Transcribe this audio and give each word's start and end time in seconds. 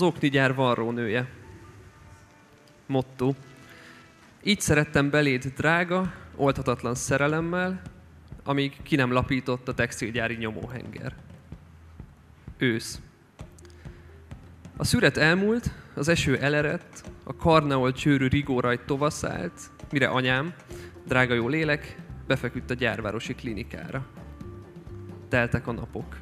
Az 0.00 0.06
okni 0.06 0.28
gyár 0.28 0.54
varrónője. 0.54 1.28
Motto. 2.86 3.34
Így 4.42 4.60
szerettem 4.60 5.10
beléd 5.10 5.44
drága, 5.56 6.12
oldhatatlan 6.36 6.94
szerelemmel, 6.94 7.82
amíg 8.44 8.82
ki 8.82 8.96
nem 8.96 9.12
lapított 9.12 9.68
a 9.68 9.74
textilgyári 9.74 10.34
nyomóhenger. 10.34 11.14
Ősz. 12.58 13.00
A 14.76 14.84
szüret 14.84 15.16
elmúlt, 15.16 15.70
az 15.94 16.08
eső 16.08 16.38
elerett, 16.38 17.10
a 17.24 17.36
karneol 17.36 17.92
csőrű 17.92 18.26
rigórajt 18.26 18.86
tovaszált, 18.86 19.60
mire 19.90 20.08
anyám, 20.08 20.54
drága 21.06 21.34
jó 21.34 21.48
lélek, 21.48 21.96
befeküdt 22.26 22.70
a 22.70 22.74
gyárvárosi 22.74 23.34
klinikára. 23.34 24.06
Teltek 25.28 25.66
a 25.66 25.72
napok. 25.72 26.16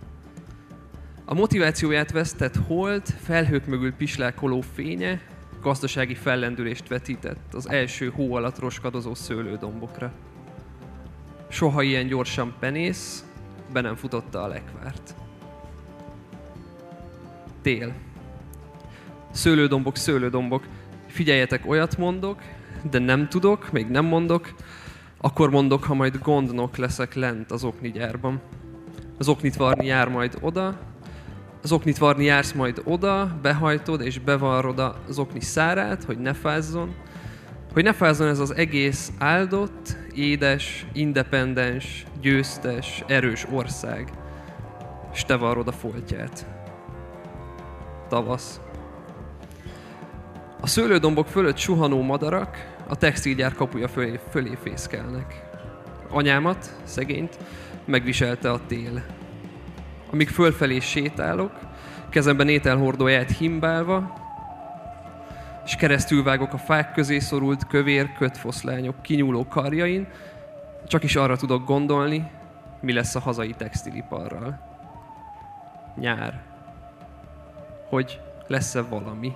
A 1.31 1.35
motivációját 1.35 2.13
vesztett 2.13 2.57
hold, 2.67 3.03
felhők 3.07 3.67
mögül 3.67 3.93
pislákoló 3.93 4.61
fénye, 4.75 5.21
gazdasági 5.63 6.15
fellendülést 6.15 6.89
vetített 6.89 7.55
az 7.55 7.69
első 7.69 8.11
hó 8.11 8.35
alatt 8.35 8.59
roskadozó 8.59 9.15
szőlődombokra. 9.15 10.13
Soha 11.49 11.83
ilyen 11.83 12.07
gyorsan 12.07 12.55
penész, 12.59 13.25
be 13.73 13.81
nem 13.81 13.97
futotta 13.97 14.43
a 14.43 14.47
lekvárt. 14.47 15.15
Tél. 17.63 17.93
Szőlődombok, 19.31 19.97
szőlődombok. 19.97 20.67
Figyeljetek, 21.07 21.67
olyat 21.67 21.97
mondok, 21.97 22.43
de 22.91 22.99
nem 22.99 23.29
tudok, 23.29 23.73
még 23.73 23.87
nem 23.87 24.05
mondok, 24.05 24.55
akkor 25.19 25.51
mondok, 25.51 25.85
ha 25.85 25.95
majd 25.95 26.19
gondnok 26.23 26.77
leszek 26.77 27.15
lent 27.15 27.51
az 27.51 27.65
okni 27.65 27.91
gyárban. 27.91 28.41
Az 29.19 29.29
oknit 29.29 29.57
varni 29.57 29.87
jár 29.87 30.09
majd 30.09 30.39
oda, 30.41 30.88
az 31.63 31.79
varni 31.99 32.25
jársz 32.25 32.53
majd 32.53 32.83
oda, 32.85 33.39
behajtod 33.43 34.01
és 34.01 34.19
bevarrod 34.19 34.79
az 35.09 35.19
okni 35.19 35.41
szárát, 35.41 36.05
hogy 36.05 36.19
ne 36.19 36.33
fázzon, 36.33 36.95
hogy 37.73 37.83
ne 37.83 37.93
fázzon 37.93 38.29
ez 38.29 38.39
az 38.39 38.55
egész 38.55 39.13
áldott, 39.19 39.97
édes, 40.15 40.87
independens, 40.93 42.05
győztes, 42.21 43.05
erős 43.07 43.47
ország, 43.53 44.11
és 45.13 45.25
te 45.25 45.37
varrod 45.37 45.69
a 45.69 45.73
foltját. 45.73 46.47
Tavasz. 48.09 48.61
A 50.61 50.67
szőlődombok 50.67 51.27
fölött 51.27 51.57
suhanó 51.57 52.03
madarak 52.03 52.77
a 52.89 52.97
textilgyár 52.97 53.53
kapuja 53.53 53.89
fölé, 53.89 54.21
fölé 54.31 54.59
fészkelnek. 54.63 55.47
Anyámat, 56.11 56.75
szegényt, 56.85 57.39
megviselte 57.85 58.51
a 58.51 58.61
tél. 58.67 59.18
Amíg 60.11 60.29
fölfelé 60.29 60.79
sétálok, 60.79 61.53
kezemben 62.09 62.49
ételhordóját 62.49 63.37
himbálva, 63.37 64.27
és 65.65 65.77
keresztül 65.77 66.23
vágok 66.23 66.53
a 66.53 66.59
fák 66.59 66.93
közé 66.93 67.19
szorult 67.19 67.67
kövér 67.67 68.13
kötfoszlányok 68.13 69.03
kinyúló 69.03 69.47
karjain, 69.49 70.07
csak 70.87 71.03
is 71.03 71.17
arra 71.17 71.37
tudok 71.37 71.67
gondolni, 71.67 72.31
mi 72.81 72.93
lesz 72.93 73.15
a 73.15 73.21
hazai 73.21 73.53
textiliparral. 73.53 74.59
Nyár. 75.97 76.43
Hogy 77.89 78.21
lesz-e 78.47 78.83
valami. 78.83 79.33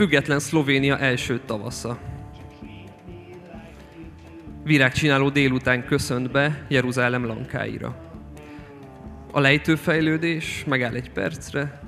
Független 0.00 0.38
Szlovénia 0.38 0.98
első 0.98 1.40
tavasza. 1.46 1.98
Virágcsináló 4.64 5.28
délután 5.28 5.84
köszönt 5.84 6.30
be 6.30 6.66
Jeruzsálem 6.68 7.26
lankáira. 7.26 7.96
A 9.30 9.40
lejtőfejlődés 9.40 10.64
megáll 10.66 10.94
egy 10.94 11.10
percre, 11.10 11.80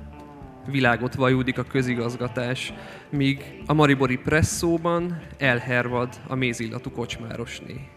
világot 0.67 1.15
vajúdik 1.15 1.59
a 1.59 1.63
közigazgatás, 1.63 2.73
míg 3.11 3.63
a 3.67 3.73
Maribori 3.73 4.17
presszóban 4.17 5.23
elhervad 5.39 6.21
a 6.27 6.35
mézillatú 6.35 6.91
kocsmárosné. 6.91 7.89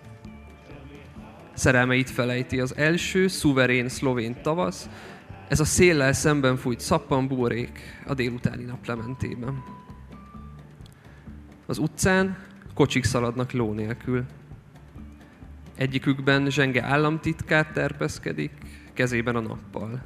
Szerelmeit 1.54 2.10
felejti 2.10 2.60
az 2.60 2.76
első, 2.78 3.28
szuverén 3.28 3.90
szlovén 3.90 4.42
tavasz, 4.42 4.90
ez 5.48 5.60
a 5.60 5.66
széllel 5.66 6.14
szemben 6.14 6.58
fújt 6.58 6.80
szappanbúrék 6.80 7.80
a 8.08 8.14
délutáni 8.14 8.64
naplementében. 8.64 9.84
Az 11.66 11.78
utcán 11.78 12.38
kocsik 12.74 13.04
szaladnak 13.04 13.52
ló 13.52 13.74
nélkül. 13.74 14.24
Egyikükben 15.76 16.50
zsenge 16.50 16.84
államtitkár 16.84 17.72
terpeszkedik, 17.72 18.52
kezében 18.94 19.36
a 19.36 19.40
nappal. 19.40 20.04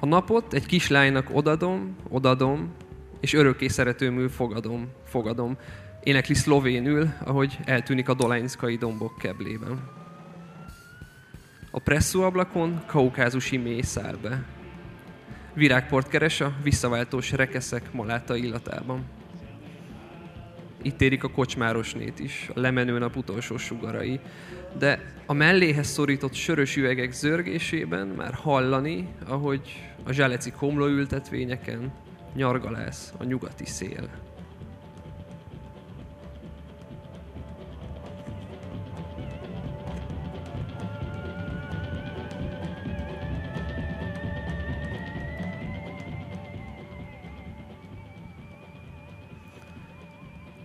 A 0.00 0.06
napot 0.06 0.52
egy 0.52 0.66
kislánynak 0.66 1.28
odadom, 1.32 1.96
odadom, 2.08 2.72
és 3.20 3.32
örökké 3.32 3.68
szeretőmül 3.68 4.28
fogadom, 4.28 4.88
fogadom. 5.04 5.56
Énekli 6.02 6.34
szlovénül, 6.34 7.08
ahogy 7.24 7.58
eltűnik 7.64 8.08
a 8.08 8.14
dolányszkai 8.14 8.76
dombok 8.76 9.18
keblében. 9.18 9.90
A 11.70 11.80
presszóablakon 11.80 12.82
kaukázusi 12.86 13.56
mély 13.56 13.80
száll 13.80 14.16
be. 14.22 14.44
Virágport 15.54 16.08
keres 16.08 16.40
a 16.40 16.52
visszaváltós 16.62 17.32
rekeszek 17.32 17.92
maláta 17.92 18.36
illatában. 18.36 19.04
Itt 20.84 21.00
érik 21.00 21.24
a 21.24 21.30
kocsmárosnét 21.30 22.18
is, 22.18 22.50
a 22.54 22.60
lemenő 22.60 22.98
nap 22.98 23.16
utolsó 23.16 23.56
sugarai. 23.56 24.20
De 24.78 25.12
a 25.26 25.32
melléhez 25.32 25.86
szorított 25.86 26.34
sörös 26.34 26.76
üvegek 26.76 27.12
zörgésében 27.12 28.06
már 28.06 28.34
hallani, 28.34 29.08
ahogy 29.26 29.92
a 30.04 30.12
zsáleci 30.12 30.50
komlóültetvényeken 30.50 31.92
nyargalász 32.34 33.12
a 33.18 33.24
nyugati 33.24 33.66
szél. 33.66 34.08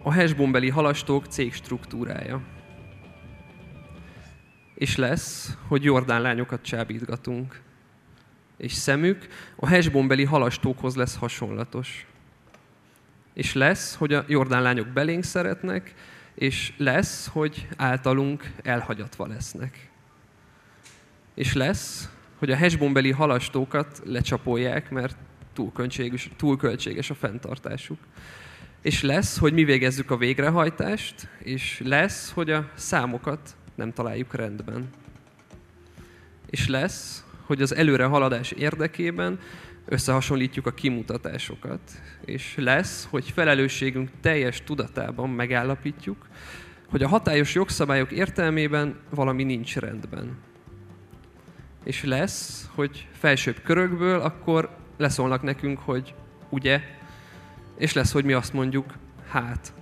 A 0.10 0.12
Hesbombeli 0.12 0.70
halastók 0.70 1.26
cég 1.26 1.54
struktúrája. 1.54 2.42
És 4.76 4.96
lesz, 4.96 5.58
hogy 5.68 5.84
Jordán 5.84 6.22
lányokat 6.22 6.62
csábítgatunk. 6.62 7.62
És 8.58 8.74
szemük 8.74 9.28
a 9.56 9.68
Hesbombeli 9.68 10.24
halastókhoz 10.24 10.96
lesz 10.96 11.16
hasonlatos. 11.16 12.06
És 13.34 13.54
lesz, 13.54 13.96
hogy 13.96 14.14
a 14.14 14.24
Jordán 14.28 14.62
lányok 14.62 14.88
belénk 14.88 15.24
szeretnek, 15.24 15.94
és 16.36 16.74
lesz, 16.78 17.28
hogy 17.28 17.68
általunk 17.78 18.52
elhagyatva 18.64 19.28
lesznek. 19.28 19.90
És 21.34 21.54
lesz, 21.54 22.10
hogy 22.38 22.52
a 22.52 22.56
Hesbombeli 22.56 23.12
halastókat 23.12 24.02
lecsapolják, 24.06 24.90
mert 24.90 25.18
túl 25.54 25.72
költséges, 25.72 26.30
túl 26.38 26.58
költséges 26.58 27.10
a 27.10 27.16
fenntartásuk 27.16 28.00
és 28.82 29.02
lesz, 29.02 29.38
hogy 29.38 29.54
mi 29.54 29.64
végezzük 29.64 30.12
a 30.12 30.18
végrehajtást, 30.18 31.28
és 31.44 31.82
lesz, 31.84 32.32
hogy 32.32 32.50
a 32.50 32.70
számokat 32.76 33.56
nem 33.76 33.94
találjuk 33.94 34.34
rendben. 34.34 34.90
És 36.50 36.68
lesz, 36.68 37.24
hogy 37.46 37.62
az 37.62 37.76
előre 37.76 38.06
haladás 38.06 38.52
érdekében 38.52 39.40
összehasonlítjuk 39.86 40.66
a 40.66 40.74
kimutatásokat. 40.74 41.80
És 42.26 42.54
lesz, 42.58 43.08
hogy 43.10 43.32
felelősségünk 43.32 44.10
teljes 44.22 44.64
tudatában 44.64 45.30
megállapítjuk, 45.30 46.28
hogy 46.90 47.04
a 47.04 47.08
hatályos 47.08 47.54
jogszabályok 47.54 48.12
értelmében 48.12 49.00
valami 49.10 49.44
nincs 49.44 49.78
rendben. 49.78 50.38
És 51.84 52.04
lesz, 52.04 52.70
hogy 52.76 53.08
felsőbb 53.12 53.62
körökből 53.64 54.20
akkor 54.20 54.70
leszólnak 54.98 55.42
nekünk, 55.42 55.80
hogy 55.80 56.14
ugye, 56.50 56.82
és 57.80 57.94
lesz, 57.94 58.12
hogy 58.12 58.26
mi 58.26 58.34
azt 58.34 58.54
mondjuk, 58.54 58.94
hát, 59.30 59.74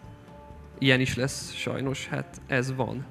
ilyen 0.77 0.99
is 0.99 1.15
lesz 1.15 1.53
sajnos, 1.53 2.07
hát 2.07 2.41
ez 2.47 2.75
van. 2.75 3.05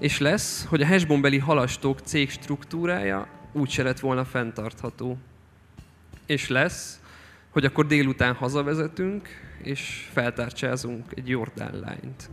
És 0.00 0.18
lesz, 0.18 0.64
hogy 0.64 0.82
a 0.82 0.86
hashbonbeli 0.86 1.38
halastók 1.38 2.00
cég 2.00 2.30
struktúrája 2.30 3.28
úgy 3.52 3.70
se 3.70 3.82
lett 3.82 4.00
volna 4.00 4.24
fenntartható. 4.24 5.18
És 6.26 6.48
lesz, 6.48 7.00
hogy 7.50 7.64
akkor 7.64 7.86
délután 7.86 8.34
hazavezetünk, 8.34 9.28
és 9.62 10.08
feltárcsázunk 10.12 11.04
egy 11.14 11.28
Jordán 11.28 11.78
lányt. 11.78 12.30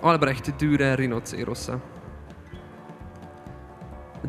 Albrecht 0.00 0.56
Dürer 0.56 0.98
rinocérosza. 0.98 1.80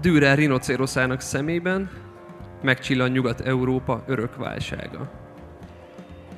Dürer 0.01 0.37
rinocéroszának 0.37 1.21
szemében 1.21 1.89
megcsillan 2.61 3.09
Nyugat-Európa 3.09 4.03
örök 4.07 4.35
válsága. 4.35 5.11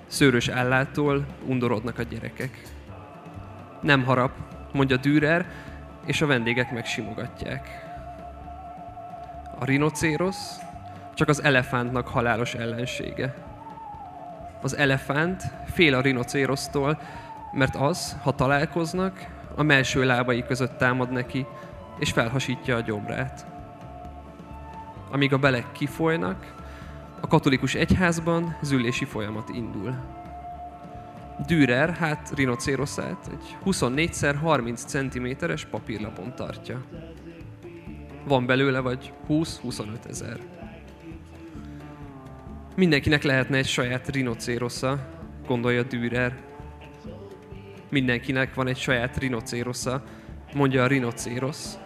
Szőrös 0.08 0.48
állától 0.48 1.26
undorodnak 1.46 2.00
a 2.00 2.04
gyerekek. 2.04 2.62
Nem 3.82 4.04
harap, 4.04 4.32
mondja 4.74 4.98
Dürer, 4.98 5.46
és 6.06 6.22
a 6.22 6.26
vendégek 6.26 6.72
megsimogatják. 6.72 7.68
A 9.60 9.66
rinocérosz 9.66 10.56
csak 11.14 11.28
az 11.28 11.44
elefántnak 11.44 12.08
halálos 12.08 12.54
ellensége. 12.54 13.36
Az 14.62 14.78
elefánt 14.78 15.44
fél 15.74 15.94
a 15.96 16.02
rinocérosztól, 16.02 17.02
mert 17.52 17.76
az, 17.76 18.18
ha 18.24 18.36
találkoznak, 18.36 19.26
a 19.56 19.64
melső 19.64 20.06
lábai 20.06 20.44
között 20.44 20.78
támad 20.78 21.12
neki, 21.12 21.46
és 22.00 22.12
felhasítja 22.12 22.76
a 22.76 22.82
gyomrát. 22.82 23.46
Amíg 25.12 25.34
a 25.34 25.38
belek 25.38 25.72
kifolynak, 25.72 26.56
a 27.22 27.28
katolikus 27.28 27.76
egyházban 27.76 28.58
zülési 28.62 29.06
folyamat 29.06 29.50
indul. 29.50 29.96
Dürer, 31.48 31.90
hát 31.90 32.32
rinocéroszát 32.36 33.30
egy 33.32 33.58
24x30 33.66 34.76
cm-es 34.86 35.66
papírlapon 35.66 36.36
tartja. 36.36 36.82
Van 38.28 38.46
belőle 38.46 38.80
vagy 38.80 39.14
20-25 39.30 39.86
ezer. 40.10 40.40
Mindenkinek 42.76 43.24
lehetne 43.24 43.58
egy 43.58 43.68
saját 43.68 44.10
rinocérosza, 44.10 45.08
gondolja 45.48 45.84
Dürer. 45.84 46.51
Mindenkinek 47.92 48.54
van 48.54 48.68
egy 48.68 48.78
saját 48.78 49.18
rinocérosza, 49.18 50.04
mondja 50.54 50.84
a 50.84 50.88
rinocérosz, 50.88 51.78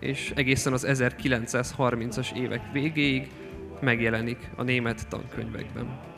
és 0.00 0.32
egészen 0.36 0.72
az 0.72 0.86
1930-as 0.88 2.36
évek 2.36 2.72
végéig 2.72 3.30
megjelenik 3.80 4.50
a 4.56 4.62
német 4.62 5.08
tankönyvekben. 5.08 6.11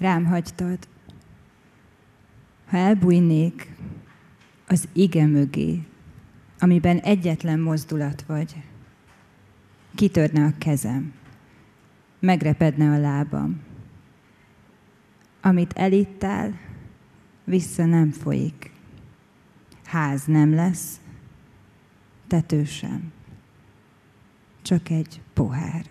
Rám 0.00 0.24
hagytad. 0.24 0.78
Ha 2.66 2.76
elbújnék 2.76 3.74
az 4.66 4.88
ige 4.92 5.26
mögé, 5.26 5.86
amiben 6.58 6.98
egyetlen 6.98 7.60
mozdulat 7.60 8.22
vagy, 8.22 8.62
kitörne 9.94 10.44
a 10.44 10.52
kezem, 10.58 11.12
megrepedne 12.18 12.92
a 12.92 12.98
lábam. 12.98 13.60
Amit 15.40 15.72
elittál, 15.72 16.58
vissza 17.44 17.84
nem 17.84 18.10
folyik. 18.10 18.72
Ház 19.84 20.24
nem 20.24 20.54
lesz, 20.54 21.00
tető 22.26 22.64
sem. 22.64 23.12
Csak 24.62 24.88
egy 24.88 25.20
pohár. 25.32 25.84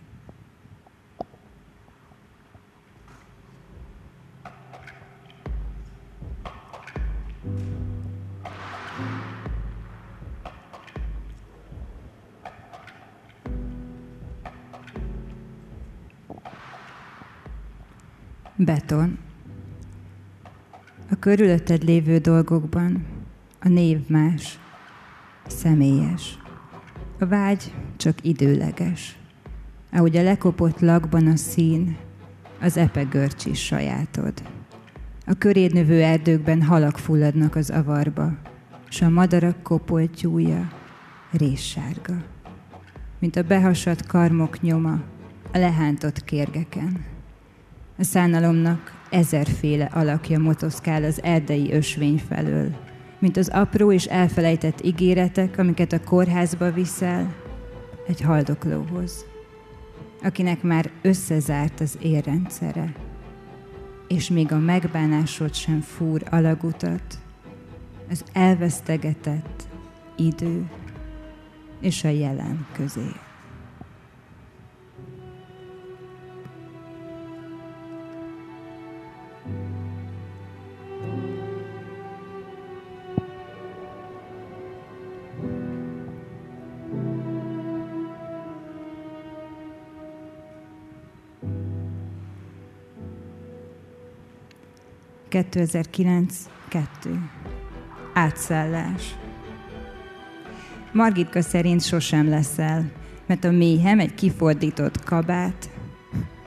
Beton. 18.69 19.17
A 21.11 21.15
körülötted 21.19 21.83
lévő 21.83 22.17
dolgokban 22.17 23.05
a 23.59 23.67
név 23.67 23.99
más, 24.07 24.59
személyes. 25.47 26.39
A 27.19 27.25
vágy 27.25 27.73
csak 27.97 28.17
időleges. 28.21 29.19
Ahogy 29.91 30.17
a 30.17 30.23
lekopott 30.23 30.79
lakban 30.79 31.27
a 31.27 31.35
szín, 31.35 31.97
az 32.61 32.77
epegörcs 32.77 33.45
is 33.45 33.65
sajátod. 33.65 34.33
A 35.25 35.33
köréd 35.37 35.73
növő 35.73 36.01
erdőkben 36.01 36.61
halak 36.61 36.97
fulladnak 36.97 37.55
az 37.55 37.69
avarba, 37.69 38.37
s 38.89 39.01
a 39.01 39.09
madarak 39.09 39.63
kopoltyúja 39.63 40.71
réssárga. 41.31 42.23
Mint 43.19 43.35
a 43.35 43.43
behasadt 43.43 44.05
karmok 44.05 44.61
nyoma 44.61 45.01
a 45.53 45.57
lehántott 45.57 46.23
kérgeken. 46.23 47.17
A 47.99 48.03
szánalomnak 48.03 49.01
ezerféle 49.09 49.85
alakja 49.85 50.39
motoszkál 50.39 51.03
az 51.03 51.23
erdei 51.23 51.73
ösvény 51.73 52.21
felől, 52.27 52.75
mint 53.19 53.37
az 53.37 53.47
apró 53.47 53.91
és 53.91 54.05
elfelejtett 54.05 54.85
ígéretek, 54.85 55.57
amiket 55.57 55.93
a 55.93 56.03
kórházba 56.03 56.71
viszel 56.71 57.35
egy 58.07 58.21
haldoklóhoz, 58.21 59.25
akinek 60.23 60.61
már 60.61 60.91
összezárt 61.01 61.79
az 61.79 61.97
érrendszere, 62.01 62.93
és 64.07 64.29
még 64.29 64.51
a 64.51 64.57
megbánásod 64.57 65.53
sem 65.53 65.81
fúr 65.81 66.23
alagutat, 66.29 67.17
az 68.09 68.23
elvesztegetett 68.33 69.67
idő 70.17 70.69
és 71.81 72.03
a 72.03 72.09
jelen 72.09 72.67
közé. 72.73 73.11
2009 95.43 96.49
2. 96.67 97.19
Átszállás. 98.13 99.15
Margitka 100.91 101.41
szerint 101.41 101.83
sosem 101.83 102.29
leszel, 102.29 102.91
mert 103.27 103.43
a 103.43 103.51
méhem 103.51 103.99
egy 103.99 104.13
kifordított 104.13 105.03
kabát, 105.03 105.69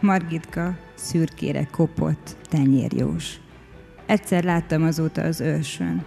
Margitka 0.00 0.76
szürkére 0.94 1.68
kopott 1.70 2.36
tenyérjós. 2.42 3.40
Egyszer 4.06 4.44
láttam 4.44 4.82
azóta 4.82 5.22
az 5.22 5.40
ősön. 5.40 6.04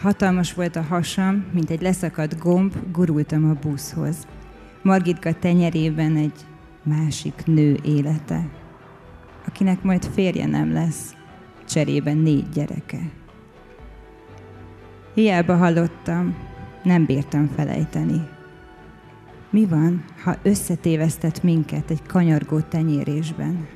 Hatalmas 0.00 0.54
volt 0.54 0.76
a 0.76 0.82
hasam, 0.82 1.46
mint 1.52 1.70
egy 1.70 1.82
leszakadt 1.82 2.38
gomb, 2.38 2.74
gurultam 2.92 3.50
a 3.50 3.68
buszhoz. 3.68 4.26
Margitka 4.82 5.32
tenyerében 5.32 6.16
egy 6.16 6.46
másik 6.82 7.42
nő 7.44 7.78
élete, 7.84 8.48
akinek 9.46 9.82
majd 9.82 10.04
férje 10.04 10.46
nem 10.46 10.72
lesz, 10.72 11.14
cserében 11.72 12.16
négy 12.16 12.48
gyereke. 12.48 12.98
Hiába 15.14 15.56
hallottam, 15.56 16.36
nem 16.82 17.04
bírtam 17.04 17.48
felejteni. 17.48 18.28
Mi 19.50 19.66
van, 19.66 20.04
ha 20.24 20.36
összetévesztett 20.42 21.42
minket 21.42 21.90
egy 21.90 22.02
kanyargó 22.02 22.60
tenyérésben? 22.60 23.68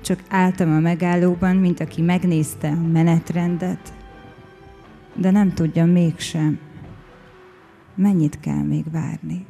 Csak 0.00 0.22
álltam 0.28 0.72
a 0.72 0.78
megállóban, 0.78 1.56
mint 1.56 1.80
aki 1.80 2.02
megnézte 2.02 2.68
a 2.68 2.88
menetrendet, 2.92 3.92
de 5.14 5.30
nem 5.30 5.52
tudja 5.52 5.86
mégsem, 5.86 6.58
mennyit 7.94 8.40
kell 8.40 8.62
még 8.62 8.90
várni. 8.90 9.46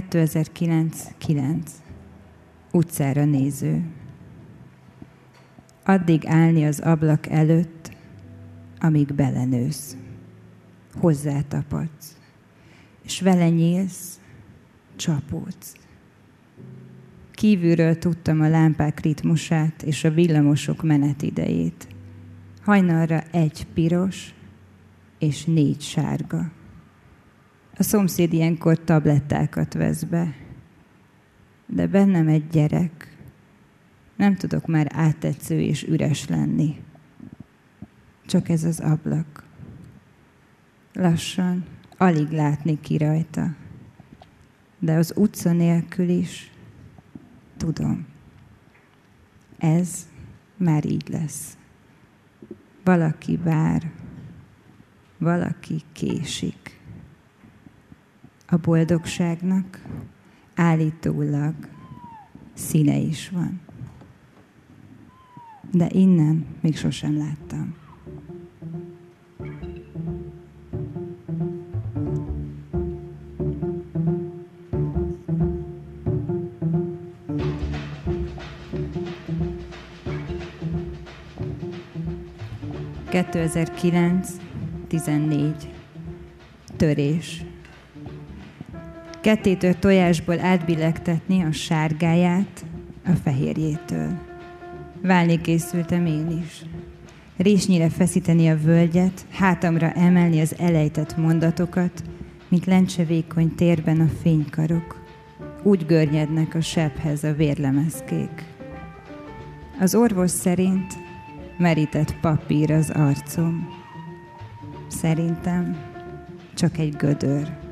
2009-9. 0.00 1.62
Utcára 2.72 3.24
néző. 3.24 3.84
addig 5.84 6.26
állni 6.26 6.64
az 6.64 6.80
ablak 6.80 7.26
előtt, 7.26 7.90
amíg 8.78 9.14
belenősz. 9.14 9.96
Hozzátapadsz, 10.94 12.16
és 13.02 13.20
vele 13.20 13.48
nyílsz, 13.48 14.20
csapódsz. 14.96 15.74
Kívülről 17.30 17.98
tudtam 17.98 18.40
a 18.40 18.48
lámpák 18.48 19.00
ritmusát 19.00 19.82
és 19.82 20.04
a 20.04 20.10
villamosok 20.10 20.82
menetidejét. 20.82 21.88
Hajnalra 22.62 23.22
egy 23.30 23.66
piros 23.74 24.34
és 25.18 25.44
négy 25.44 25.80
sárga. 25.80 26.50
A 27.78 27.82
szomszéd 27.82 28.32
ilyenkor 28.32 28.78
tablettákat 28.84 29.74
vesz 29.74 30.02
be, 30.02 30.34
de 31.66 31.86
bennem 31.86 32.28
egy 32.28 32.48
gyerek. 32.48 33.16
Nem 34.16 34.34
tudok 34.34 34.66
már 34.66 34.90
áttetsző 34.94 35.60
és 35.60 35.82
üres 35.82 36.28
lenni. 36.28 36.82
Csak 38.26 38.48
ez 38.48 38.64
az 38.64 38.80
ablak. 38.80 39.44
Lassan, 40.92 41.64
alig 41.96 42.30
látni 42.30 42.80
ki 42.80 42.96
rajta. 42.96 43.54
De 44.78 44.92
az 44.92 45.12
utca 45.16 45.52
nélkül 45.52 46.08
is 46.08 46.50
tudom. 47.56 48.06
Ez 49.58 50.08
már 50.56 50.84
így 50.84 51.08
lesz. 51.08 51.56
Valaki 52.84 53.36
vár, 53.36 53.90
valaki 55.18 55.82
késik. 55.92 56.75
A 58.46 58.56
boldogságnak 58.56 59.82
állítólag 60.54 61.54
színe 62.54 62.96
is 62.96 63.28
van. 63.28 63.60
De 65.70 65.88
innen 65.90 66.46
még 66.60 66.76
sosem 66.76 67.16
láttam. 67.16 67.74
2009-14. 83.16 85.54
Törés. 86.76 87.44
Kettétől 89.26 89.78
tojásból 89.78 90.40
átbillegtetni 90.40 91.42
a 91.42 91.52
sárgáját 91.52 92.64
a 93.04 93.10
fehérjétől. 93.22 94.18
Válni 95.02 95.40
készültem 95.40 96.06
én 96.06 96.42
is. 96.42 96.62
Résnyire 97.36 97.88
feszíteni 97.88 98.48
a 98.48 98.58
völgyet, 98.58 99.26
hátamra 99.30 99.90
emelni 99.90 100.40
az 100.40 100.54
elejtett 100.58 101.16
mondatokat, 101.16 102.02
mint 102.48 102.66
lencsevékony 102.66 103.54
térben 103.54 104.00
a 104.00 104.08
fénykarok. 104.22 105.02
Úgy 105.62 105.86
görnyednek 105.86 106.54
a 106.54 106.60
sebhez 106.60 107.24
a 107.24 107.32
vérlemezkék. 107.32 108.44
Az 109.80 109.94
orvos 109.94 110.30
szerint 110.30 110.94
merített 111.58 112.20
papír 112.20 112.72
az 112.72 112.90
arcom. 112.90 113.68
Szerintem 114.88 115.76
csak 116.54 116.78
egy 116.78 116.96
gödör, 116.96 117.65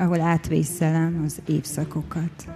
ahol 0.00 0.20
átvészelem 0.20 1.22
az 1.24 1.40
évszakokat. 1.46 2.48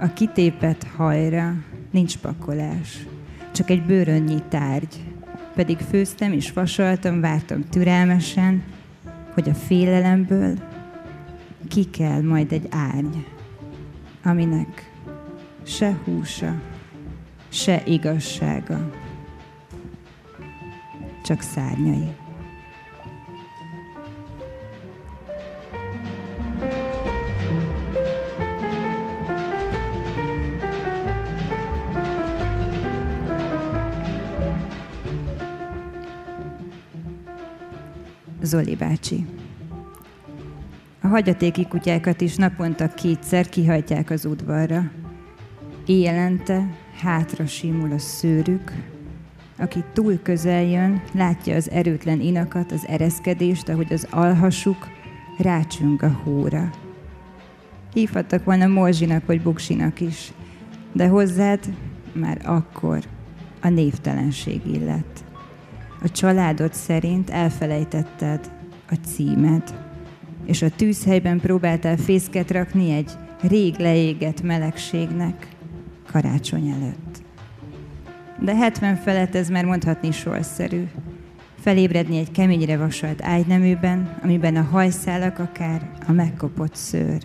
A 0.00 0.12
kitépet 0.12 0.86
hajra 0.96 1.54
nincs 1.90 2.18
pakolás, 2.18 3.06
csak 3.52 3.70
egy 3.70 3.82
bőrönnyi 3.82 4.42
tárgy, 4.48 5.04
pedig 5.54 5.78
főztem 5.78 6.32
és 6.32 6.52
vasaltam, 6.52 7.20
vártam 7.20 7.68
türelmesen, 7.68 8.62
hogy 9.34 9.48
a 9.48 9.54
félelemből 9.54 10.58
ki 11.68 11.84
kell 11.84 12.22
majd 12.22 12.52
egy 12.52 12.66
árny, 12.70 13.24
aminek 14.24 14.92
se 15.62 15.98
húsa, 16.04 16.60
se 17.48 17.82
igazsága 17.84 18.90
csak 21.22 21.40
szárnyai. 21.40 22.21
Zoli 38.52 38.76
bácsi. 38.76 39.26
A 41.00 41.06
hagyatéki 41.06 41.66
kutyákat 41.66 42.20
is 42.20 42.36
naponta 42.36 42.88
kétszer 42.88 43.48
kihajtják 43.48 44.10
az 44.10 44.24
udvarra. 44.24 44.90
Éjjelente 45.86 46.74
hátra 47.00 47.46
simul 47.46 47.92
a 47.92 47.98
szőrük, 47.98 48.72
aki 49.58 49.84
túl 49.92 50.18
közel 50.22 50.62
jön, 50.62 51.02
látja 51.12 51.54
az 51.54 51.70
erőtlen 51.70 52.20
inakat, 52.20 52.72
az 52.72 52.86
ereszkedést, 52.86 53.68
ahogy 53.68 53.92
az 53.92 54.06
alhasuk 54.10 54.88
rácsünk 55.38 56.02
a 56.02 56.20
hóra. 56.22 56.70
Hívhattak 57.92 58.44
volna 58.44 58.66
Morzsinak 58.66 59.26
vagy 59.26 59.42
Buksinak 59.42 60.00
is, 60.00 60.32
de 60.92 61.06
hozzád 61.06 61.74
már 62.12 62.40
akkor 62.44 63.04
a 63.60 63.68
névtelenség 63.68 64.60
illet. 64.66 65.24
A 66.02 66.10
családod 66.10 66.74
szerint 66.74 67.30
elfelejtetted 67.30 68.50
a 68.90 68.94
címed, 68.94 69.74
és 70.44 70.62
a 70.62 70.70
tűzhelyben 70.70 71.40
próbáltál 71.40 71.96
fészket 71.96 72.50
rakni 72.50 72.90
egy 72.90 73.10
rég 73.40 73.78
leégett 73.78 74.42
melegségnek 74.42 75.48
karácsony 76.06 76.68
előtt 76.68 77.22
de 78.42 78.54
70 78.54 78.96
felett 78.96 79.34
ez 79.34 79.48
már 79.48 79.64
mondhatni 79.64 80.10
sorszerű. 80.10 80.84
Felébredni 81.60 82.18
egy 82.18 82.30
keményre 82.30 82.76
vasalt 82.76 83.22
ágyneműben, 83.22 84.18
amiben 84.22 84.56
a 84.56 84.62
hajszálak 84.62 85.38
akár 85.38 85.90
a 86.08 86.12
megkopott 86.12 86.74
szőr. 86.74 87.22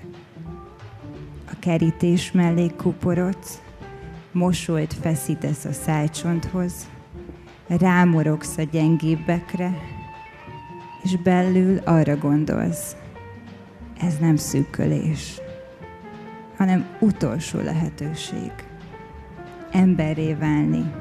A 1.51 1.55
kerítés 1.59 2.31
mellé 2.31 2.67
kuporodsz, 2.77 3.61
mosolyt 4.31 4.93
feszítesz 4.93 5.65
a 5.65 5.71
szájcsonthoz, 5.71 6.73
rámorogsz 7.67 8.57
a 8.57 8.63
gyengébbekre, 8.63 9.77
és 11.03 11.15
belül 11.15 11.77
arra 11.77 12.17
gondolsz, 12.17 12.95
ez 14.01 14.17
nem 14.17 14.35
szűkölés, 14.35 15.41
hanem 16.57 16.85
utolsó 16.99 17.59
lehetőség 17.59 18.51
emberré 19.71 20.33
válni, 20.33 20.91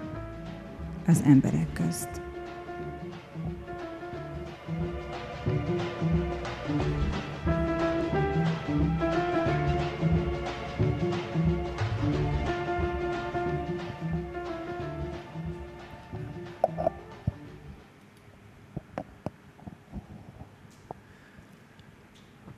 az 1.07 1.23
emberek 1.27 1.73
közt. 1.73 2.26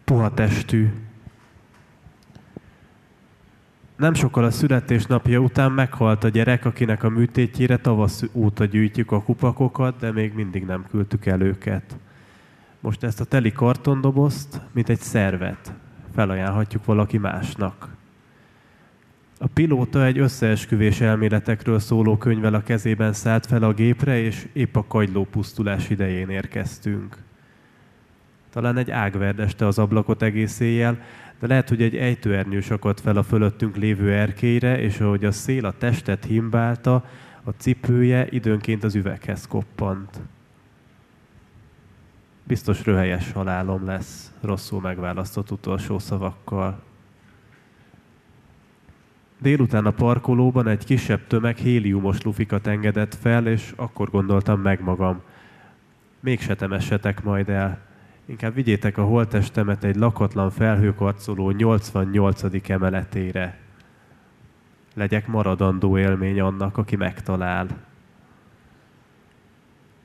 Puha 0.08 0.34
testű, 0.34 0.88
nem 3.96 4.14
sokkal 4.14 4.44
a 4.44 4.50
születésnapja 4.50 5.38
után 5.38 5.72
meghalt 5.72 6.24
a 6.24 6.28
gyerek, 6.28 6.64
akinek 6.64 7.02
a 7.02 7.08
műtétjére 7.08 7.76
tavasz 7.76 8.24
óta 8.32 8.64
gyűjtjük 8.64 9.12
a 9.12 9.22
kupakokat, 9.22 9.98
de 9.98 10.12
még 10.12 10.34
mindig 10.34 10.64
nem 10.64 10.86
küldtük 10.90 11.26
el 11.26 11.40
őket. 11.40 11.96
Most 12.80 13.02
ezt 13.02 13.20
a 13.20 13.24
teli 13.24 13.52
kartondobozt, 13.52 14.60
mint 14.72 14.88
egy 14.88 15.00
szervet, 15.00 15.72
felajánlhatjuk 16.14 16.84
valaki 16.84 17.18
másnak. 17.18 17.88
A 19.38 19.46
pilóta 19.46 20.04
egy 20.04 20.18
összeesküvés 20.18 21.00
elméletekről 21.00 21.78
szóló 21.78 22.16
könyvvel 22.16 22.54
a 22.54 22.62
kezében 22.62 23.12
szállt 23.12 23.46
fel 23.46 23.62
a 23.62 23.72
gépre, 23.72 24.20
és 24.20 24.48
épp 24.52 24.76
a 24.76 24.86
kagyló 24.86 25.24
pusztulás 25.24 25.90
idején 25.90 26.28
érkeztünk. 26.28 27.26
Talán 28.58 28.76
egy 28.76 28.90
ágverdeste 28.90 29.66
az 29.66 29.78
ablakot 29.78 30.22
egész 30.22 30.60
éjjel, 30.60 31.00
de 31.40 31.46
lehet, 31.46 31.68
hogy 31.68 31.82
egy 31.82 31.96
ejtőernyős 31.96 32.70
akadt 32.70 33.00
fel 33.00 33.16
a 33.16 33.22
fölöttünk 33.22 33.76
lévő 33.76 34.12
erkélyre, 34.12 34.80
és 34.80 35.00
ahogy 35.00 35.24
a 35.24 35.32
szél 35.32 35.64
a 35.64 35.72
testet 35.78 36.24
himbálta, 36.24 37.04
a 37.44 37.50
cipője 37.50 38.26
időnként 38.30 38.84
az 38.84 38.94
üveghez 38.94 39.46
koppant. 39.46 40.20
Biztos 42.44 42.84
röhelyes 42.84 43.32
halálom 43.32 43.84
lesz, 43.84 44.32
rosszul 44.40 44.80
megválasztott 44.80 45.50
utolsó 45.50 45.98
szavakkal. 45.98 46.82
Délután 49.40 49.86
a 49.86 49.90
parkolóban 49.90 50.68
egy 50.68 50.84
kisebb 50.84 51.26
tömeg 51.26 51.56
héliumos 51.56 52.22
lufikat 52.22 52.66
engedett 52.66 53.14
fel, 53.14 53.46
és 53.46 53.72
akkor 53.76 54.10
gondoltam 54.10 54.60
meg 54.60 54.80
magam. 54.80 55.20
Mégse 56.20 56.54
temessetek 56.54 57.22
majd 57.22 57.48
el. 57.48 57.86
Inkább 58.28 58.54
vigyétek 58.54 58.98
a 58.98 59.04
holtestemet 59.04 59.84
egy 59.84 59.96
lakatlan 59.96 60.50
felhőkarcoló 60.50 61.50
88. 61.50 62.70
emeletére. 62.70 63.58
Legyek 64.94 65.26
maradandó 65.26 65.98
élmény 65.98 66.40
annak, 66.40 66.76
aki 66.76 66.96
megtalál. 66.96 67.66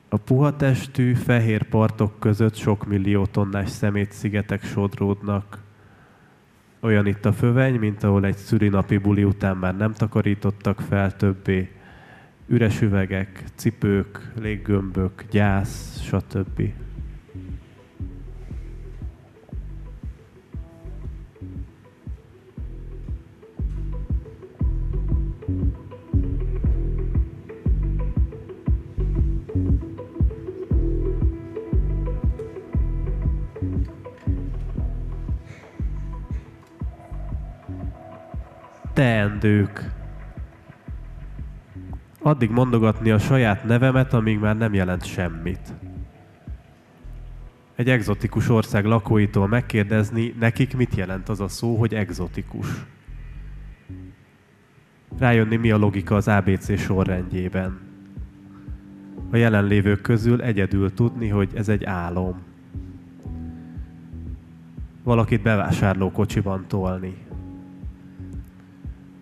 A 0.08 0.16
puha 0.16 0.56
testű, 0.56 1.14
fehér 1.14 1.62
partok 1.62 2.20
között 2.20 2.54
sok 2.54 2.86
millió 2.86 3.26
tonnás 3.26 3.70
szemétszigetek 3.70 4.64
sodródnak. 4.64 5.58
Olyan 6.80 7.06
itt 7.06 7.24
a 7.24 7.32
föveny, 7.32 7.78
mint 7.78 8.02
ahol 8.02 8.24
egy 8.24 8.36
szülinapi 8.36 8.98
buli 8.98 9.24
után 9.24 9.56
már 9.56 9.76
nem 9.76 9.92
takarítottak 9.92 10.80
fel 10.80 11.16
többé. 11.16 11.70
Üres 12.46 12.80
üvegek, 12.80 13.44
cipők, 13.54 14.32
léggömbök, 14.40 15.24
gyász, 15.30 16.02
stb. 16.02 16.83
Teendők. 38.94 39.90
Addig 42.20 42.50
mondogatni 42.50 43.10
a 43.10 43.18
saját 43.18 43.64
nevemet, 43.64 44.12
amíg 44.12 44.38
már 44.38 44.56
nem 44.56 44.74
jelent 44.74 45.04
semmit. 45.04 45.74
Egy 47.74 47.88
egzotikus 47.88 48.48
ország 48.48 48.84
lakóitól 48.84 49.48
megkérdezni, 49.48 50.34
nekik 50.38 50.76
mit 50.76 50.94
jelent 50.94 51.28
az 51.28 51.40
a 51.40 51.48
szó, 51.48 51.76
hogy 51.76 51.94
egzotikus. 51.94 52.66
Rájönni, 55.18 55.56
mi 55.56 55.70
a 55.70 55.76
logika 55.76 56.14
az 56.14 56.28
ABC 56.28 56.78
sorrendjében. 56.80 57.80
A 59.30 59.36
jelenlévők 59.36 60.00
közül 60.00 60.42
egyedül 60.42 60.94
tudni, 60.94 61.28
hogy 61.28 61.50
ez 61.54 61.68
egy 61.68 61.84
álom. 61.84 62.42
Valakit 65.02 65.42
bevásárlókocsiban 65.42 66.64
tolni 66.68 67.23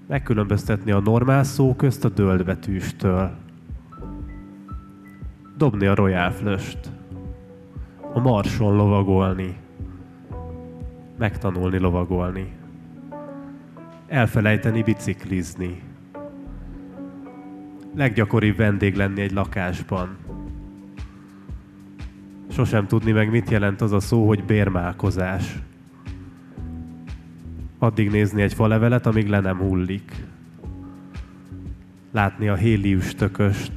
megkülönböztetni 0.07 0.91
a 0.91 1.01
normál 1.01 1.45
szó 1.45 1.75
közt 1.75 2.05
a 2.05 2.09
döldbetűstől. 2.09 3.31
Dobni 5.57 5.87
a 5.87 5.95
royal 5.95 6.31
flöst. 6.31 6.91
A 8.13 8.21
marson 8.21 8.77
lovagolni. 8.77 9.57
Megtanulni 11.19 11.79
lovagolni. 11.79 12.53
Elfelejteni 14.07 14.83
biciklizni. 14.83 15.83
Leggyakoribb 17.95 18.57
vendég 18.57 18.95
lenni 18.95 19.21
egy 19.21 19.33
lakásban. 19.33 20.17
Sosem 22.51 22.87
tudni 22.87 23.13
meg, 23.13 23.31
mit 23.31 23.51
jelent 23.51 23.81
az 23.81 23.93
a 23.93 24.01
szó, 24.01 24.27
hogy 24.27 24.45
bérmálkozás 24.45 25.63
addig 27.83 28.11
nézni 28.11 28.43
egy 28.43 28.55
falevelet, 28.55 29.07
amíg 29.07 29.29
le 29.29 29.41
nem 29.41 29.59
hullik. 29.59 30.27
Látni 32.13 32.49
a 32.49 32.55
hélius 32.55 33.15
tököst, 33.15 33.73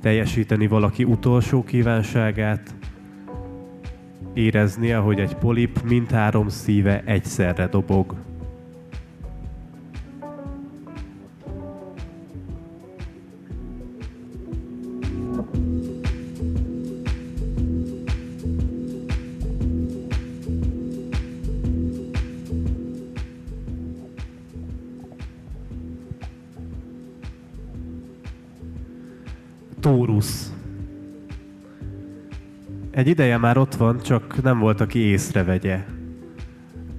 teljesíteni 0.00 0.66
valaki 0.66 1.04
utolsó 1.04 1.64
kívánságát, 1.64 2.74
érezni, 4.34 4.92
ahogy 4.92 5.20
egy 5.20 5.34
polip 5.34 5.82
mindhárom 5.82 6.48
szíve 6.48 7.02
egyszerre 7.04 7.66
dobog. 7.66 8.14
Ideje 33.18 33.36
már 33.36 33.56
ott 33.56 33.74
van, 33.74 34.00
csak 34.00 34.42
nem 34.42 34.58
volt, 34.58 34.80
aki 34.80 34.98
észrevegye. 34.98 35.84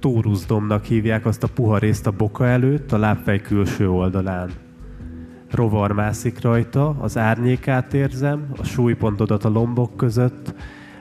Tóruszdomnak 0.00 0.84
hívják 0.84 1.26
azt 1.26 1.42
a 1.42 1.48
puha 1.48 1.78
részt 1.78 2.06
a 2.06 2.10
boka 2.10 2.46
előtt, 2.46 2.92
a 2.92 2.98
lábfej 2.98 3.40
külső 3.40 3.90
oldalán. 3.90 4.50
Rovar 5.50 5.92
mászik 5.92 6.40
rajta, 6.40 6.88
az 6.88 7.18
árnyékát 7.18 7.94
érzem, 7.94 8.46
a 8.58 8.64
súlypontodat 8.64 9.44
a 9.44 9.48
lombok 9.48 9.96
között, 9.96 10.54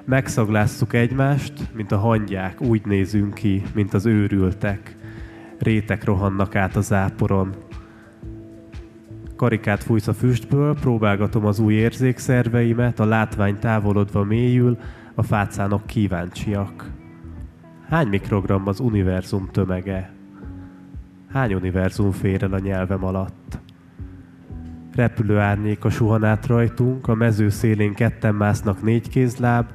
megszaglásszuk 0.05 0.93
egymást, 0.93 1.53
mint 1.73 1.91
a 1.91 1.97
hangyák, 1.97 2.62
úgy 2.62 2.86
nézünk 2.86 3.34
ki, 3.34 3.63
mint 3.73 3.93
az 3.93 4.05
őrültek. 4.05 4.95
Rétek 5.58 6.03
rohannak 6.03 6.55
át 6.55 6.75
a 6.75 6.82
záporon, 6.82 7.55
Karikát 9.36 9.84
fújsz 9.84 10.08
a 10.08 10.13
füstből, 10.13 10.75
próbálgatom 10.79 11.45
az 11.45 11.60
új 11.60 11.73
érzékszerveimet, 11.73 12.99
a 12.99 13.05
látvány 13.05 13.60
távolodva 13.60 14.23
mélyül, 14.23 14.77
a 15.19 15.23
fácánok 15.23 15.86
kíváncsiak. 15.86 16.91
Hány 17.89 18.08
mikrogram 18.08 18.67
az 18.67 18.79
univerzum 18.79 19.49
tömege? 19.51 20.12
Hány 21.32 21.53
univerzum 21.53 22.12
fér 22.12 22.43
el 22.43 22.53
a 22.53 22.60
nyelvem 22.60 23.03
alatt? 23.03 23.60
Repülő 24.95 25.38
árnyék 25.38 25.86
a 25.86 25.89
suhanát 25.89 26.45
rajtunk, 26.45 27.08
a 27.08 27.13
mező 27.13 27.49
szélén 27.49 27.93
ketten 27.93 28.36
másznak 28.36 28.82
négy 28.82 29.10
kézláb, 29.10 29.71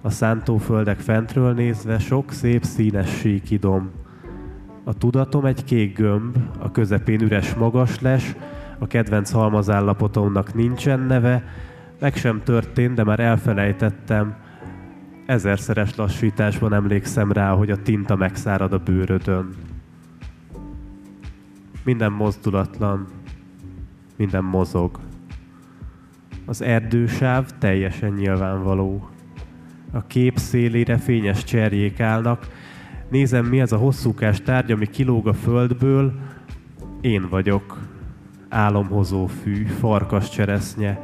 a 0.00 0.10
szántóföldek 0.10 0.98
fentről 0.98 1.52
nézve 1.52 1.98
sok 1.98 2.32
szép 2.32 2.62
színes 2.62 3.08
síkidom. 3.08 3.90
A 4.84 4.94
tudatom 4.94 5.44
egy 5.44 5.64
kék 5.64 5.96
gömb, 5.96 6.36
a 6.58 6.70
közepén 6.70 7.20
üres 7.20 7.54
magas 7.54 8.00
les, 8.00 8.34
a 8.78 8.86
kedvenc 8.86 9.30
halmazállapotomnak 9.30 10.54
nincsen 10.54 11.00
neve, 11.00 11.44
meg 12.00 12.16
sem 12.16 12.42
történt, 12.44 12.94
de 12.94 13.04
már 13.04 13.20
elfelejtettem. 13.20 14.46
Ezerszeres 15.28 15.94
lassításban 15.94 16.72
emlékszem 16.72 17.32
rá, 17.32 17.50
hogy 17.50 17.70
a 17.70 17.82
tinta 17.82 18.16
megszárad 18.16 18.72
a 18.72 18.78
bőrödön. 18.78 19.54
Minden 21.84 22.12
mozdulatlan, 22.12 23.06
minden 24.16 24.44
mozog. 24.44 24.98
Az 26.46 26.62
erdősáv 26.62 27.50
teljesen 27.58 28.12
nyilvánvaló. 28.12 29.08
A 29.92 30.06
kép 30.06 30.36
szélére 30.36 30.96
fényes 30.96 31.44
cserjék 31.44 32.00
állnak. 32.00 32.46
Nézem, 33.10 33.44
mi 33.44 33.60
ez 33.60 33.72
a 33.72 33.76
hosszúkás 33.76 34.40
tárgy, 34.40 34.72
ami 34.72 34.86
kilóg 34.86 35.26
a 35.26 35.34
földből. 35.34 36.12
Én 37.00 37.28
vagyok 37.28 37.78
álomhozó 38.48 39.26
fű, 39.26 39.64
farkas 39.64 40.30
cseresznye. 40.30 41.00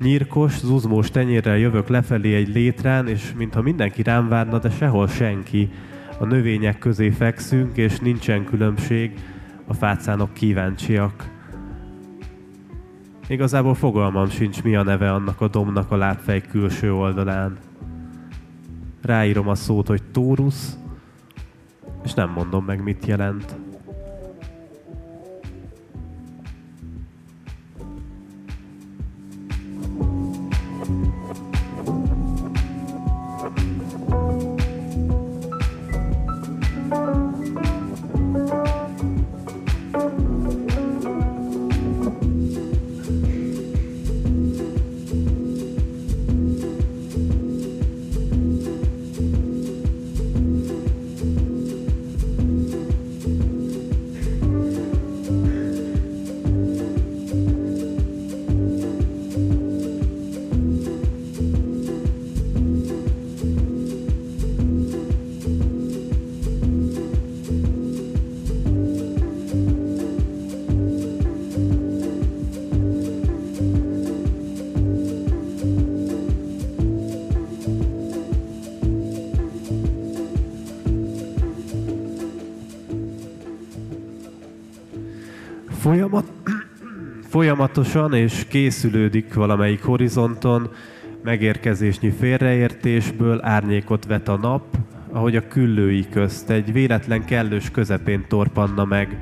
Nyírkos, 0.00 0.58
zuzmós 0.58 1.10
tenyérrel 1.10 1.58
jövök 1.58 1.88
lefelé 1.88 2.34
egy 2.34 2.48
létrán, 2.48 3.08
és 3.08 3.32
mintha 3.36 3.62
mindenki 3.62 4.02
rám 4.02 4.28
várna, 4.28 4.58
de 4.58 4.70
sehol 4.70 5.08
senki. 5.08 5.70
A 6.18 6.24
növények 6.24 6.78
közé 6.78 7.10
fekszünk, 7.10 7.76
és 7.76 7.98
nincsen 7.98 8.44
különbség, 8.44 9.12
a 9.66 9.74
fácánok 9.74 10.34
kíváncsiak. 10.34 11.30
Igazából 13.28 13.74
fogalmam 13.74 14.28
sincs, 14.28 14.62
mi 14.62 14.76
a 14.76 14.82
neve 14.82 15.12
annak 15.12 15.40
a 15.40 15.48
domnak 15.48 15.90
a 15.90 15.96
lábfej 15.96 16.40
külső 16.40 16.94
oldalán. 16.94 17.58
Ráírom 19.02 19.48
a 19.48 19.54
szót, 19.54 19.86
hogy 19.86 20.02
Tórusz, 20.12 20.76
és 22.04 22.14
nem 22.14 22.30
mondom 22.30 22.64
meg, 22.64 22.82
mit 22.82 23.06
jelent. 23.06 23.56
Folyamat, 85.92 86.32
folyamatosan 87.28 88.14
és 88.14 88.46
készülődik 88.48 89.34
valamelyik 89.34 89.82
horizonton, 89.82 90.70
megérkezésnyi 91.22 92.10
félreértésből 92.10 93.40
árnyékot 93.42 94.06
vet 94.06 94.28
a 94.28 94.36
nap, 94.36 94.76
ahogy 95.10 95.36
a 95.36 95.48
küllői 95.48 96.08
közt 96.08 96.50
egy 96.50 96.72
véletlen 96.72 97.24
kellős 97.24 97.70
közepén 97.70 98.24
torpanna 98.28 98.84
meg. 98.84 99.18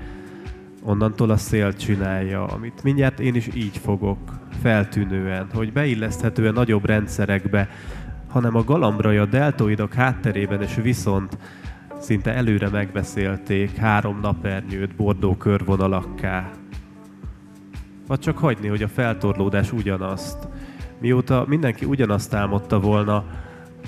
Onnantól 0.82 1.30
a 1.30 1.36
szél 1.36 1.72
csinálja, 1.72 2.46
amit 2.46 2.82
mindjárt 2.82 3.20
én 3.20 3.34
is 3.34 3.48
így 3.54 3.76
fogok, 3.76 4.18
feltűnően, 4.62 5.46
hogy 5.54 5.72
beilleszthetően 5.72 6.52
nagyobb 6.52 6.86
rendszerekbe, 6.86 7.68
hanem 8.28 8.56
a 8.56 8.64
galambrai 8.64 9.16
a 9.16 9.26
deltoidok 9.26 9.92
hátterében 9.92 10.62
és 10.62 10.74
viszont 10.82 11.38
szinte 12.00 12.34
előre 12.34 12.68
megbeszélték 12.68 13.76
három 13.76 14.20
napernyőt 14.20 14.96
bordó 14.96 15.36
körvonalakká. 15.36 16.50
Vagy 18.10 18.18
csak 18.18 18.38
hagyni, 18.38 18.68
hogy 18.68 18.82
a 18.82 18.88
feltorlódás 18.88 19.72
ugyanazt. 19.72 20.48
Mióta 21.00 21.44
mindenki 21.48 21.84
ugyanazt 21.84 22.34
álmodta 22.34 22.80
volna, 22.80 23.24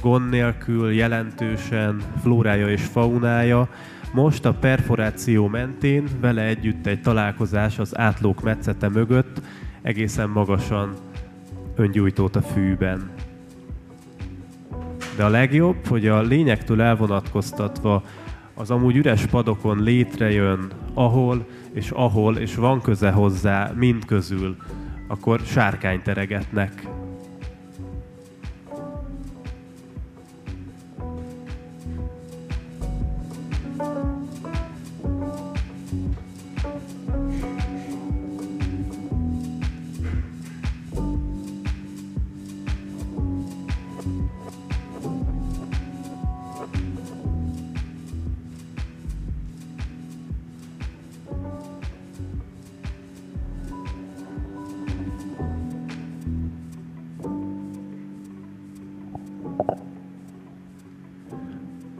gond 0.00 0.28
nélkül, 0.28 0.92
jelentősen, 0.92 2.02
flórája 2.20 2.68
és 2.68 2.82
faunája, 2.82 3.68
most 4.12 4.44
a 4.44 4.54
perforáció 4.54 5.46
mentén 5.46 6.08
vele 6.20 6.42
együtt 6.42 6.86
egy 6.86 7.00
találkozás 7.00 7.78
az 7.78 7.98
átlók 7.98 8.42
metszete 8.42 8.88
mögött 8.88 9.40
egészen 9.82 10.28
magasan 10.28 10.94
öngyújtót 11.76 12.36
a 12.36 12.42
fűben. 12.42 13.10
De 15.16 15.24
a 15.24 15.28
legjobb, 15.28 15.86
hogy 15.86 16.06
a 16.06 16.20
lényektől 16.20 16.82
elvonatkoztatva 16.82 18.02
az 18.54 18.70
amúgy 18.70 18.96
üres 18.96 19.26
padokon 19.26 19.82
létrejön, 19.82 20.70
ahol 20.94 21.46
és 21.72 21.90
ahol, 21.90 22.36
és 22.36 22.54
van 22.54 22.80
köze 22.80 23.10
hozzá, 23.10 23.72
mind 23.74 24.04
közül, 24.04 24.56
akkor 25.08 25.40
sárkány 25.40 26.02
teregetnek. 26.02 26.91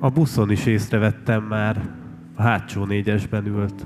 A 0.03 0.11
buszon 0.11 0.51
is 0.51 0.67
észrevettem 0.67 1.43
már, 1.43 1.91
a 2.35 2.43
hátsó 2.43 2.85
négyesben 2.85 3.47
ült. 3.47 3.85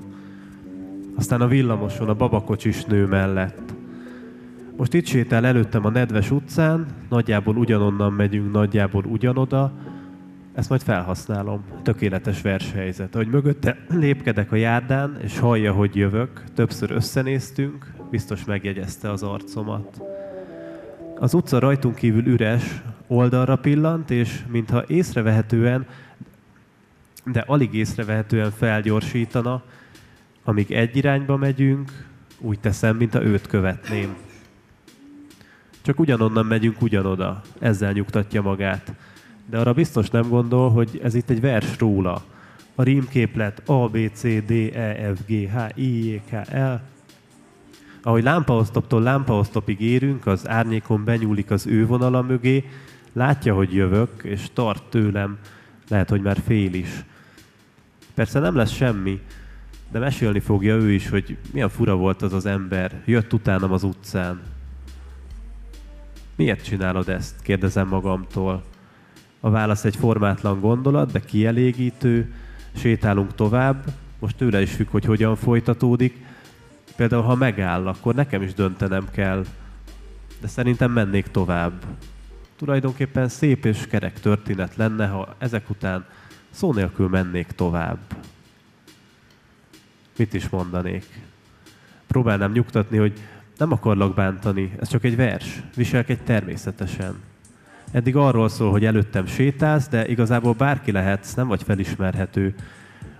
Aztán 1.16 1.40
a 1.40 1.46
villamoson 1.46 2.08
a 2.08 2.14
babakocsis 2.14 2.84
nő 2.84 3.06
mellett. 3.06 3.74
Most 4.76 4.94
itt 4.94 5.06
sétál 5.06 5.46
előttem 5.46 5.84
a 5.84 5.90
nedves 5.90 6.30
utcán, 6.30 6.86
nagyjából 7.08 7.56
ugyanonnan 7.56 8.12
megyünk, 8.12 8.52
nagyjából 8.52 9.04
ugyanoda, 9.04 9.72
ezt 10.52 10.68
majd 10.68 10.82
felhasználom. 10.82 11.64
Tökéletes 11.82 12.42
vershelyzet. 12.42 13.14
Ahogy 13.14 13.28
mögötte 13.28 13.76
lépkedek 13.88 14.52
a 14.52 14.56
járdán, 14.56 15.18
és 15.22 15.38
hallja, 15.38 15.72
hogy 15.72 15.96
jövök, 15.96 16.44
többször 16.54 16.90
összenéztünk, 16.90 17.92
biztos 18.10 18.44
megjegyezte 18.44 19.10
az 19.10 19.22
arcomat. 19.22 20.15
Az 21.18 21.34
utca 21.34 21.58
rajtunk 21.58 21.94
kívül 21.94 22.26
üres, 22.26 22.82
oldalra 23.06 23.56
pillant, 23.56 24.10
és 24.10 24.44
mintha 24.48 24.84
észrevehetően 24.86 25.86
de 27.32 27.44
alig 27.46 27.74
észrevehetően 27.74 28.50
felgyorsítana, 28.50 29.62
amíg 30.44 30.72
egy 30.72 30.96
irányba 30.96 31.36
megyünk, 31.36 32.06
úgy 32.38 32.60
teszem, 32.60 32.96
mint 32.96 33.14
a 33.14 33.22
őt 33.22 33.46
követném. 33.46 34.16
Csak 35.82 35.98
ugyanonnan 35.98 36.46
megyünk 36.46 36.82
ugyanoda, 36.82 37.42
ezzel 37.58 37.92
nyugtatja 37.92 38.42
magát. 38.42 38.92
De 39.50 39.58
arra 39.58 39.72
biztos 39.72 40.10
nem 40.10 40.28
gondol, 40.28 40.70
hogy 40.70 41.00
ez 41.02 41.14
itt 41.14 41.30
egy 41.30 41.40
vers 41.40 41.78
róla. 41.78 42.24
A 42.74 42.82
rímképlet 42.82 43.62
A, 43.68 43.88
B, 43.88 44.10
C, 44.12 44.22
D, 44.22 44.50
E, 44.74 45.14
F, 45.14 45.20
G, 45.26 45.50
H, 45.50 45.78
I, 45.78 46.12
J, 46.12 46.20
K, 46.30 46.52
L. 46.52 46.80
Ahogy 48.06 48.22
lámpaosztoptól 48.22 49.02
lámpaosztopig 49.02 49.80
érünk, 49.80 50.26
az 50.26 50.48
árnyékon 50.48 51.04
benyúlik 51.04 51.50
az 51.50 51.66
ő 51.66 51.86
vonala 51.86 52.22
mögé, 52.22 52.64
látja, 53.12 53.54
hogy 53.54 53.74
jövök, 53.74 54.10
és 54.22 54.46
tart 54.52 54.82
tőlem, 54.82 55.38
lehet, 55.88 56.08
hogy 56.08 56.20
már 56.20 56.38
fél 56.46 56.74
is. 56.74 56.88
Persze 58.14 58.38
nem 58.38 58.56
lesz 58.56 58.70
semmi, 58.70 59.20
de 59.90 59.98
mesélni 59.98 60.40
fogja 60.40 60.74
ő 60.74 60.92
is, 60.92 61.08
hogy 61.08 61.36
milyen 61.52 61.68
fura 61.68 61.96
volt 61.96 62.22
az 62.22 62.32
az 62.32 62.46
ember. 62.46 63.02
Jött 63.04 63.32
utánam 63.32 63.72
az 63.72 63.82
utcán. 63.82 64.40
Miért 66.36 66.64
csinálod 66.64 67.08
ezt? 67.08 67.42
kérdezem 67.42 67.88
magamtól. 67.88 68.62
A 69.40 69.50
válasz 69.50 69.84
egy 69.84 69.96
formátlan 69.96 70.60
gondolat, 70.60 71.12
de 71.12 71.20
kielégítő. 71.20 72.34
Sétálunk 72.76 73.34
tovább. 73.34 73.84
Most 74.18 74.36
tőle 74.36 74.62
is 74.62 74.72
függ, 74.72 74.88
hogy 74.88 75.04
hogyan 75.04 75.36
folytatódik. 75.36 76.25
Például, 76.96 77.22
ha 77.22 77.34
megáll, 77.34 77.86
akkor 77.86 78.14
nekem 78.14 78.42
is 78.42 78.54
döntenem 78.54 79.08
kell. 79.10 79.44
De 80.40 80.46
szerintem 80.46 80.92
mennék 80.92 81.26
tovább. 81.26 81.72
Tulajdonképpen 82.56 83.28
szép 83.28 83.64
és 83.64 83.86
kerek 83.86 84.20
történet 84.20 84.76
lenne, 84.76 85.06
ha 85.06 85.34
ezek 85.38 85.70
után 85.70 86.04
Szó 86.56 86.72
nélkül 86.72 87.08
mennék 87.08 87.46
tovább. 87.46 87.98
Mit 90.16 90.34
is 90.34 90.48
mondanék? 90.48 91.04
Próbálnám 92.06 92.52
nyugtatni, 92.52 92.96
hogy 92.96 93.20
nem 93.56 93.72
akarlak 93.72 94.14
bántani, 94.14 94.72
ez 94.80 94.88
csak 94.88 95.04
egy 95.04 95.16
vers, 95.16 95.62
viselkedj 95.74 96.20
természetesen. 96.24 97.14
Eddig 97.90 98.16
arról 98.16 98.48
szól, 98.48 98.70
hogy 98.70 98.84
előttem 98.84 99.26
sétálsz, 99.26 99.88
de 99.88 100.08
igazából 100.08 100.52
bárki 100.52 100.92
lehetsz, 100.92 101.34
nem 101.34 101.48
vagy 101.48 101.62
felismerhető. 101.62 102.54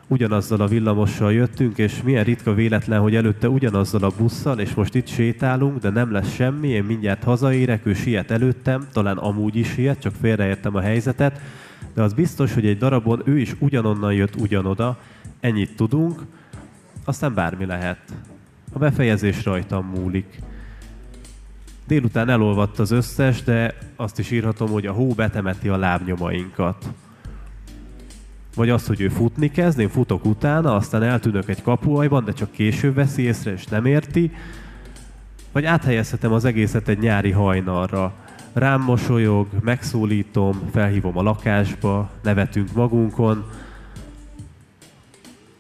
Ugyanazzal 0.09 0.61
a 0.61 0.67
villamossal 0.67 1.33
jöttünk, 1.33 1.79
és 1.79 2.03
milyen 2.03 2.25
ritka 2.25 2.55
véletlen, 2.55 3.01
hogy 3.01 3.15
előtte 3.15 3.49
ugyanazzal 3.49 4.03
a 4.03 4.13
busszal, 4.19 4.59
és 4.59 4.75
most 4.75 4.95
itt 4.95 5.07
sétálunk, 5.07 5.79
de 5.79 5.91
nem 5.91 6.13
lesz 6.13 6.35
semmi, 6.35 6.69
én 6.69 6.85
mindjárt 6.85 7.23
hazaérek, 7.23 7.87
ő 7.87 7.95
siet 7.95 8.31
előttem, 8.31 8.87
talán 8.93 9.17
amúgy 9.17 9.57
is 9.57 9.69
siet, 9.69 10.01
csak 10.01 10.15
félreértem 10.21 10.75
a 10.75 10.81
helyzetet, 10.81 11.41
de 11.95 12.03
az 12.03 12.13
biztos, 12.13 12.55
hogy 12.55 12.67
egy 12.67 12.79
darabon 12.79 13.23
ő 13.25 13.39
is 13.39 13.55
ugyanonnan 13.59 14.13
jött 14.13 14.37
ugyanoda, 14.37 14.99
ennyit 15.41 15.77
tudunk, 15.77 16.23
aztán 17.05 17.35
bármi 17.35 17.65
lehet. 17.65 17.99
A 18.73 18.79
befejezés 18.79 19.45
rajtam 19.45 19.87
múlik. 19.87 20.41
Délután 21.87 22.29
elolvadt 22.29 22.79
az 22.79 22.91
összes, 22.91 23.43
de 23.43 23.75
azt 23.97 24.19
is 24.19 24.31
írhatom, 24.31 24.71
hogy 24.71 24.87
a 24.87 24.93
hó 24.93 25.13
betemeti 25.13 25.69
a 25.69 25.77
lábnyomainkat. 25.77 26.89
Vagy 28.57 28.71
az, 28.71 28.87
hogy 28.87 29.01
ő 29.01 29.09
futni 29.09 29.51
kezd, 29.51 29.79
én 29.79 29.89
futok 29.89 30.25
utána, 30.25 30.75
aztán 30.75 31.03
eltűnök 31.03 31.49
egy 31.49 31.63
kapuajban, 31.63 32.25
de 32.25 32.33
csak 32.33 32.51
később 32.51 32.95
veszi 32.95 33.23
észre, 33.23 33.53
és 33.53 33.65
nem 33.65 33.85
érti. 33.85 34.33
Vagy 35.53 35.65
áthelyezhetem 35.65 36.33
az 36.33 36.45
egészet 36.45 36.89
egy 36.89 36.99
nyári 36.99 37.31
hajnalra. 37.31 38.13
Rám 38.53 38.83
mosolyog, 38.83 39.47
megszólítom, 39.61 40.61
felhívom 40.73 41.19
a 41.19 41.23
lakásba, 41.23 42.11
nevetünk 42.23 42.73
magunkon, 42.73 43.45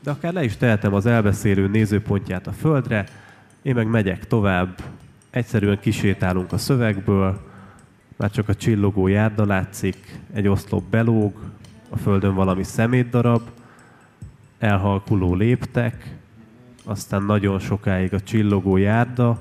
de 0.02 0.10
akár 0.10 0.32
le 0.32 0.44
is 0.44 0.56
tehetem 0.56 0.94
az 0.94 1.06
elbeszélő 1.06 1.68
nézőpontját 1.68 2.46
a 2.46 2.52
földre, 2.52 3.06
én 3.62 3.74
meg 3.74 3.86
megyek 3.86 4.26
tovább, 4.26 4.80
egyszerűen 5.30 5.80
kisétálunk 5.80 6.52
a 6.52 6.58
szövegből, 6.58 7.40
már 8.16 8.30
csak 8.30 8.48
a 8.48 8.54
csillogó 8.54 9.06
járda 9.06 9.46
látszik, 9.46 10.18
egy 10.32 10.48
oszlop 10.48 10.82
belóg, 10.90 11.32
a 11.88 11.96
földön 11.96 12.34
valami 12.34 12.62
szemétdarab, 12.62 13.42
elhalkuló 14.58 15.34
léptek, 15.34 16.16
aztán 16.84 17.22
nagyon 17.22 17.58
sokáig 17.58 18.14
a 18.14 18.20
csillogó 18.20 18.76
járda, 18.76 19.38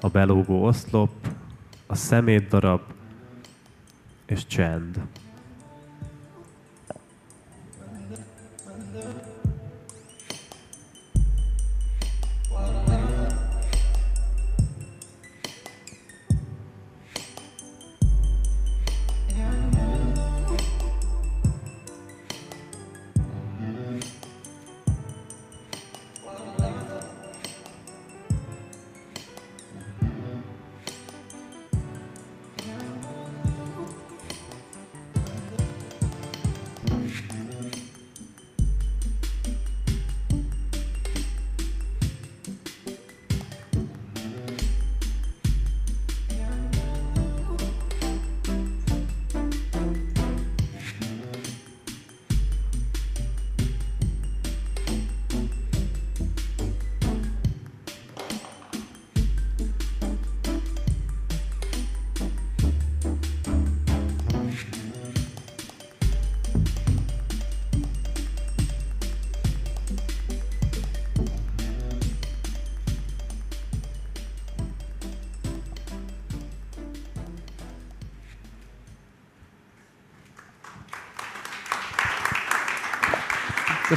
a 0.00 0.08
belógó 0.08 0.64
oszlop, 0.64 1.10
a 1.86 1.94
szemét 1.94 2.48
darab 2.48 2.80
és 4.26 4.46
csend. 4.46 5.00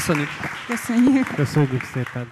Köszönjük. 0.09 0.29
Köszönjük. 0.67 1.27
Köszönjük 1.35 1.83
szépen. 1.83 2.27